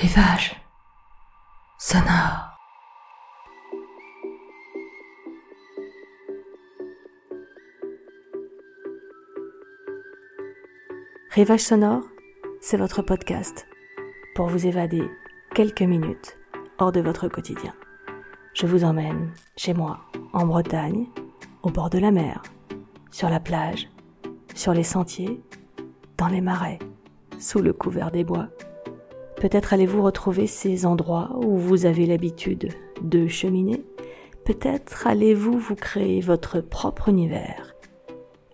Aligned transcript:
Rivage 0.00 0.56
sonore. 1.78 2.56
Rivage 11.32 11.60
sonore, 11.60 12.00
c'est 12.62 12.78
votre 12.78 13.02
podcast 13.02 13.66
pour 14.34 14.46
vous 14.46 14.66
évader 14.66 15.06
quelques 15.54 15.82
minutes 15.82 16.38
hors 16.78 16.92
de 16.92 17.02
votre 17.02 17.28
quotidien. 17.28 17.74
Je 18.54 18.66
vous 18.66 18.84
emmène 18.84 19.30
chez 19.58 19.74
moi, 19.74 20.00
en 20.32 20.46
Bretagne, 20.46 21.08
au 21.62 21.68
bord 21.68 21.90
de 21.90 21.98
la 21.98 22.10
mer, 22.10 22.42
sur 23.10 23.28
la 23.28 23.38
plage, 23.38 23.90
sur 24.54 24.72
les 24.72 24.82
sentiers, 24.82 25.42
dans 26.16 26.28
les 26.28 26.40
marais, 26.40 26.78
sous 27.38 27.58
le 27.58 27.74
couvert 27.74 28.10
des 28.10 28.24
bois. 28.24 28.48
Peut-être 29.40 29.72
allez-vous 29.72 30.02
retrouver 30.02 30.46
ces 30.46 30.84
endroits 30.84 31.30
où 31.42 31.56
vous 31.56 31.86
avez 31.86 32.04
l'habitude 32.04 32.74
de 33.00 33.26
cheminer. 33.26 33.82
Peut-être 34.44 35.06
allez-vous 35.06 35.58
vous 35.58 35.76
créer 35.76 36.20
votre 36.20 36.60
propre 36.60 37.08
univers. 37.08 37.74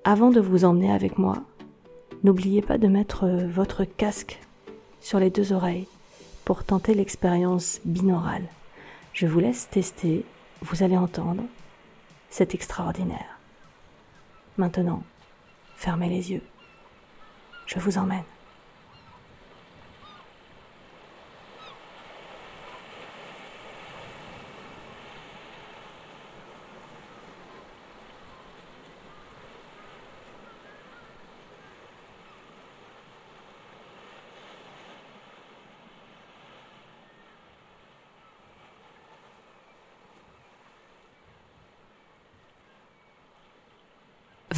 Avant 0.05 0.31
de 0.31 0.41
vous 0.41 0.65
emmener 0.65 0.93
avec 0.93 1.19
moi, 1.19 1.39
n'oubliez 2.23 2.63
pas 2.63 2.79
de 2.79 2.87
mettre 2.87 3.27
votre 3.27 3.83
casque 3.83 4.39
sur 5.01 5.19
les 5.19 5.31
deux 5.31 5.53
oreilles 5.53 5.89
pour 6.45 6.63
tenter 6.63 6.95
l'expérience 6.95 7.81
binaurale. 7.85 8.47
Je 9.13 9.27
vous 9.27 9.41
laisse 9.41 9.69
tester, 9.69 10.25
vous 10.63 10.85
allez 10.85 10.97
entendre, 10.97 11.43
c'est 12.31 12.55
extraordinaire. 12.55 13.41
Maintenant, 14.57 15.03
fermez 15.75 16.09
les 16.09 16.31
yeux. 16.31 16.43
Je 17.67 17.81
vous 17.81 17.99
emmène. 17.99 18.23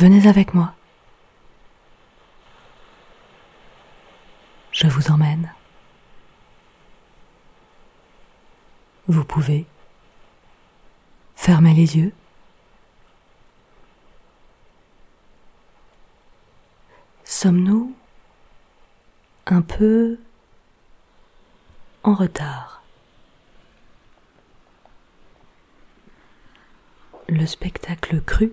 Venez 0.00 0.28
avec 0.28 0.54
moi. 0.54 0.74
Je 4.70 4.86
vous 4.86 5.10
emmène. 5.10 5.52
Vous 9.08 9.24
pouvez 9.24 9.66
fermer 11.34 11.74
les 11.74 11.96
yeux. 11.96 12.12
Sommes-nous 17.24 17.92
un 19.46 19.62
peu 19.62 20.20
en 22.04 22.14
retard? 22.14 22.84
Le 27.28 27.46
spectacle 27.46 28.22
cru 28.22 28.52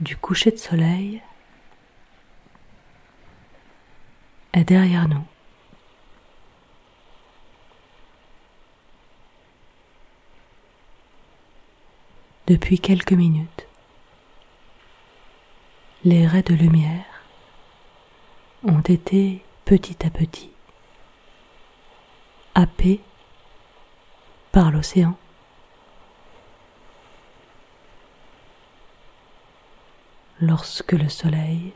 du 0.00 0.16
coucher 0.16 0.50
de 0.50 0.56
soleil 0.56 1.22
est 4.52 4.64
derrière 4.64 5.08
nous. 5.08 5.24
Depuis 12.46 12.78
quelques 12.78 13.12
minutes, 13.12 13.66
les 16.04 16.26
raies 16.26 16.42
de 16.42 16.54
lumière 16.54 17.04
ont 18.62 18.80
été 18.80 19.44
petit 19.64 20.06
à 20.06 20.10
petit 20.10 20.50
happées 22.54 23.00
par 24.52 24.70
l'océan. 24.70 25.16
Lorsque 30.40 30.92
le 30.92 31.08
soleil 31.08 31.72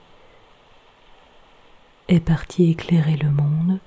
est 2.09 2.21
parti 2.21 2.71
éclairer 2.71 3.17
le 3.17 3.31
monde 3.31 3.79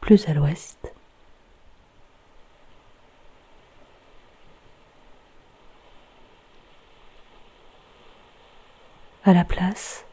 plus 0.00 0.28
à 0.28 0.34
l'ouest. 0.34 0.92
À 9.24 9.32
la 9.32 9.44
place, 9.44 10.04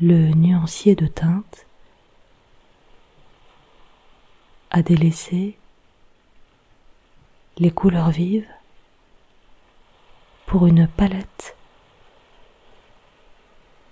le 0.00 0.30
nuancier 0.34 0.94
de 0.94 1.08
teinte 1.08 1.66
a 4.70 4.82
délaissé 4.82 5.58
les 7.58 7.70
couleurs 7.70 8.10
vives 8.10 8.48
pour 10.44 10.66
une 10.66 10.86
palette 10.86 11.56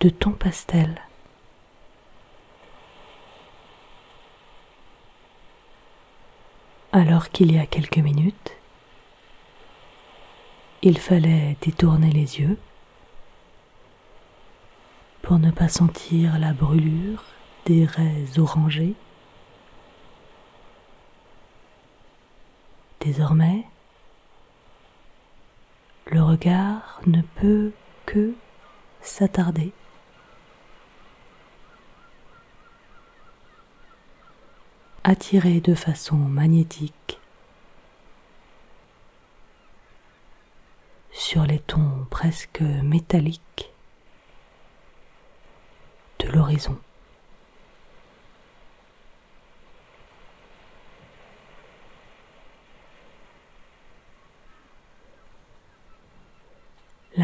de 0.00 0.10
tons 0.10 0.32
pastels. 0.32 1.00
Alors 6.92 7.30
qu'il 7.30 7.52
y 7.52 7.58
a 7.58 7.64
quelques 7.64 7.98
minutes, 7.98 8.52
il 10.82 10.98
fallait 10.98 11.56
détourner 11.62 12.12
les 12.12 12.40
yeux 12.40 12.58
pour 15.22 15.38
ne 15.38 15.50
pas 15.50 15.70
sentir 15.70 16.38
la 16.38 16.52
brûlure 16.52 17.24
des 17.64 17.86
raies 17.86 18.38
orangées 18.38 18.94
Désormais, 23.04 23.66
le 26.06 26.22
regard 26.22 27.02
ne 27.06 27.20
peut 27.20 27.70
que 28.06 28.32
s'attarder 29.02 29.72
attirer 35.02 35.60
de 35.60 35.74
façon 35.74 36.16
magnétique 36.16 37.20
sur 41.12 41.44
les 41.44 41.58
tons 41.58 42.06
presque 42.08 42.62
métalliques 42.62 43.70
de 46.20 46.28
l'horizon. 46.28 46.78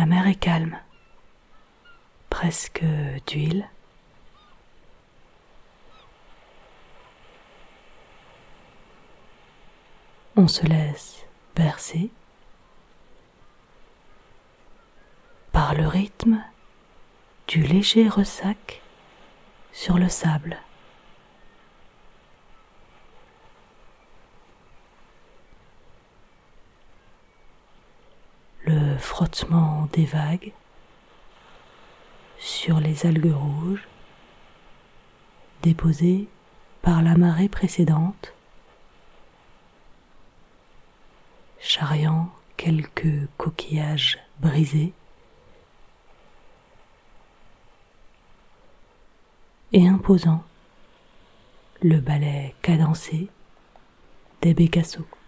La 0.01 0.07
mer 0.07 0.29
est 0.29 0.35
calme, 0.35 0.79
presque 2.31 2.83
d'huile. 3.27 3.69
On 10.37 10.49
se 10.49 10.65
laisse 10.65 11.27
bercer 11.55 12.09
par 15.53 15.75
le 15.75 15.87
rythme 15.87 16.43
du 17.47 17.63
léger 17.63 18.09
ressac 18.09 18.81
sur 19.71 19.99
le 19.99 20.09
sable. 20.09 20.57
le 28.65 28.99
des 29.93 30.07
vagues 30.07 30.53
sur 32.39 32.81
les 32.81 33.05
algues 33.05 33.35
rouges 33.35 33.87
déposées 35.63 36.27
par 36.81 37.03
la 37.03 37.17
marée 37.17 37.51
précédente, 37.51 38.33
charriant 41.59 42.31
quelques 42.57 43.29
coquillages 43.37 44.19
brisés 44.41 44.95
et 49.73 49.87
imposant 49.87 50.43
le 51.83 52.01
balai 52.01 52.55
cadencé 52.63 53.29
des 54.41 54.55
bécassos. 54.55 55.20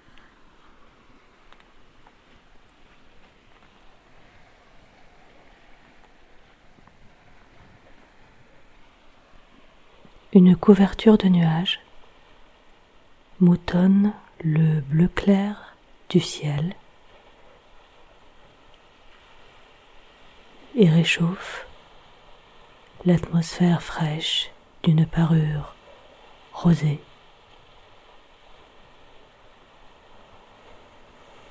Une 10.32 10.56
couverture 10.56 11.18
de 11.18 11.28
nuages. 11.28 11.80
Moutonne 13.40 14.14
le 14.42 14.80
bleu 14.80 15.08
clair 15.08 15.76
du 16.08 16.20
ciel. 16.20 16.74
Et 20.74 20.88
réchauffe 20.88 21.66
l'atmosphère 23.04 23.82
fraîche 23.82 24.50
d'une 24.82 25.04
parure 25.04 25.74
rosée, 26.54 27.00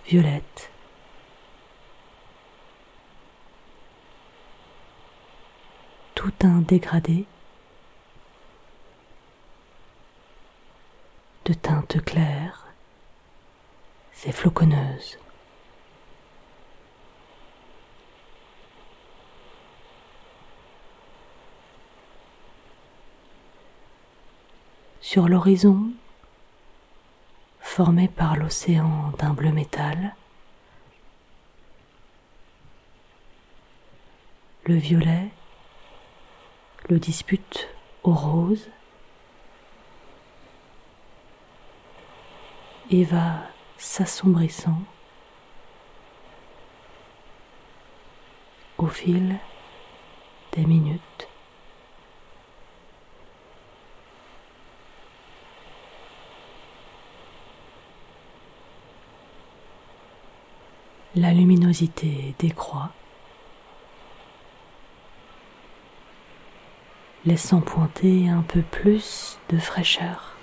violette, 0.05 0.71
tout 6.15 6.33
un 6.43 6.61
dégradé 6.61 7.25
de 11.45 11.53
teintes 11.53 12.03
claires 12.03 12.67
et 14.25 14.31
floconneuses. 14.31 15.17
Sur 25.01 25.27
l'horizon, 25.27 25.91
formé 27.59 28.07
par 28.07 28.37
l'océan 28.37 29.11
d'un 29.17 29.33
bleu 29.33 29.51
métal, 29.51 30.15
le 34.65 34.75
violet 34.75 35.29
le 36.89 36.99
dispute 36.99 37.67
au 38.03 38.13
rose 38.13 38.69
et 42.91 43.05
va 43.05 43.39
s'assombrissant 43.77 44.77
au 48.77 48.87
fil 48.87 49.37
des 50.51 50.65
minutes. 50.65 51.01
La 61.15 61.33
luminosité 61.33 62.35
décroît, 62.39 62.91
laissant 67.25 67.61
pointer 67.61 68.29
un 68.29 68.41
peu 68.41 68.61
plus 68.61 69.39
de 69.49 69.57
fraîcheur. 69.57 70.40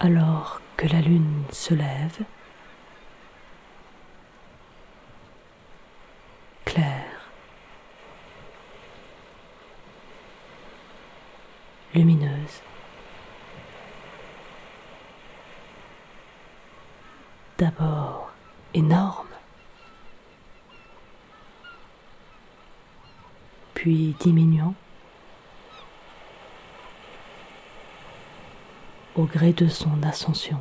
Alors 0.00 0.60
que 0.76 0.86
la 0.86 1.00
lune 1.00 1.42
se 1.50 1.74
lève, 1.74 2.18
claire, 6.64 7.30
lumineuse, 11.94 12.62
d'abord 17.58 18.30
énorme, 18.74 19.26
puis 23.74 24.14
diminuant, 24.20 24.74
au 29.18 29.24
gré 29.24 29.52
de 29.52 29.66
son 29.66 30.00
ascension. 30.04 30.60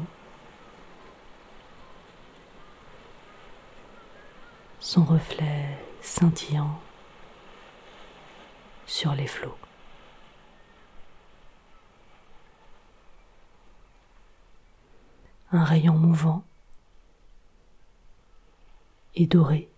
Son 4.80 5.06
reflet 5.06 5.78
scintillant 6.02 6.82
sur 8.88 9.14
les 9.14 9.28
flots. 9.28 9.58
Un 15.52 15.64
rayon 15.64 15.94
mouvant 15.94 16.44
et 19.14 19.28
doré 19.28 19.70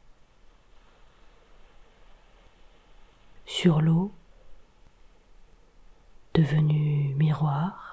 sur 3.45 3.81
l'eau 3.81 4.13
devenue 6.33 7.13
miroir 7.15 7.88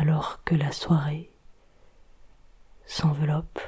alors 0.00 0.42
que 0.44 0.54
la 0.54 0.72
soirée 0.72 1.30
s'enveloppe 2.86 3.60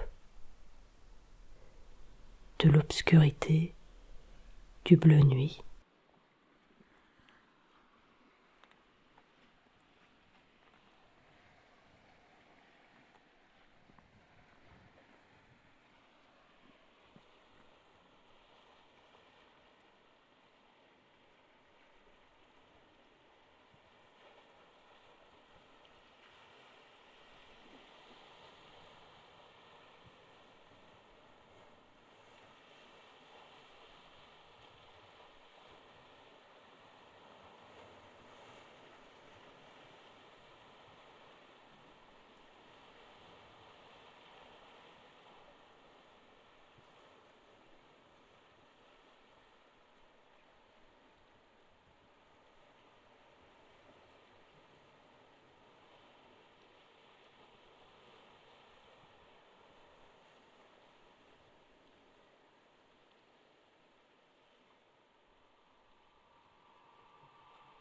de 2.60 2.70
l'obscurité 2.70 3.74
du 4.86 4.96
bleu 4.96 5.18
nuit. 5.18 5.62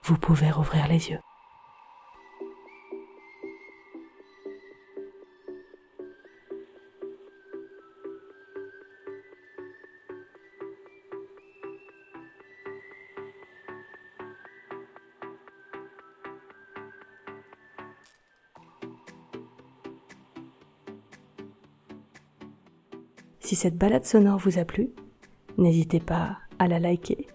Vous 0.03 0.17
pouvez 0.17 0.49
rouvrir 0.51 0.87
les 0.87 1.09
yeux. 1.09 1.19
Si 23.39 23.55
cette 23.57 23.75
balade 23.75 24.05
sonore 24.05 24.37
vous 24.37 24.59
a 24.59 24.63
plu, 24.63 24.91
n'hésitez 25.57 25.99
pas 25.99 26.37
à 26.57 26.69
la 26.69 26.79
liker, 26.79 27.27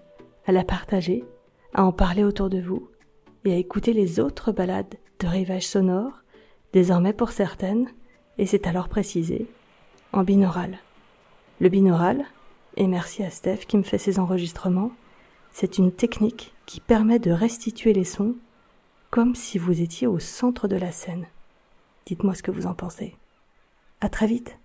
à 0.46 0.52
la 0.52 0.64
partager 0.64 1.24
à 1.76 1.84
en 1.84 1.92
parler 1.92 2.24
autour 2.24 2.48
de 2.48 2.58
vous 2.58 2.88
et 3.44 3.52
à 3.52 3.56
écouter 3.56 3.92
les 3.92 4.18
autres 4.18 4.50
balades 4.50 4.96
de 5.20 5.26
rivage 5.26 5.68
sonore, 5.68 6.22
désormais 6.72 7.12
pour 7.12 7.30
certaines, 7.30 7.86
et 8.38 8.46
c'est 8.46 8.66
alors 8.66 8.88
précisé, 8.88 9.46
en 10.12 10.24
binaural. 10.24 10.78
Le 11.60 11.68
binaural, 11.68 12.24
et 12.76 12.86
merci 12.86 13.22
à 13.22 13.30
Steph 13.30 13.66
qui 13.68 13.76
me 13.76 13.82
fait 13.82 13.98
ces 13.98 14.18
enregistrements, 14.18 14.90
c'est 15.50 15.76
une 15.76 15.92
technique 15.92 16.54
qui 16.64 16.80
permet 16.80 17.18
de 17.18 17.30
restituer 17.30 17.92
les 17.92 18.04
sons 18.04 18.34
comme 19.10 19.34
si 19.34 19.58
vous 19.58 19.82
étiez 19.82 20.06
au 20.06 20.18
centre 20.18 20.68
de 20.68 20.76
la 20.76 20.92
scène. 20.92 21.26
Dites-moi 22.06 22.34
ce 22.34 22.42
que 22.42 22.50
vous 22.50 22.66
en 22.66 22.74
pensez. 22.74 23.16
À 24.00 24.08
très 24.08 24.26
vite! 24.26 24.58